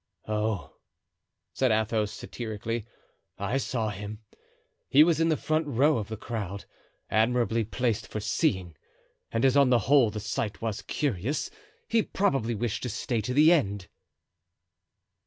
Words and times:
"Oh!" 0.27 0.77
said 1.53 1.71
Athos, 1.71 2.11
satirically, 2.11 2.87
"I 3.37 3.57
saw 3.59 3.89
him. 3.89 4.17
He 4.89 5.03
was 5.03 5.19
in 5.19 5.29
the 5.29 5.37
front 5.37 5.67
row 5.67 5.99
of 5.99 6.07
the 6.07 6.17
crowd, 6.17 6.65
admirably 7.11 7.63
placed 7.63 8.07
for 8.07 8.19
seeing; 8.19 8.75
and 9.31 9.45
as 9.45 9.55
on 9.55 9.69
the 9.69 9.77
whole 9.85 10.09
the 10.09 10.19
sight 10.19 10.59
was 10.59 10.81
curious, 10.81 11.51
he 11.87 12.01
probably 12.01 12.55
wished 12.55 12.81
to 12.81 12.89
stay 12.89 13.21
to 13.21 13.33
the 13.35 13.51
end." 13.51 13.89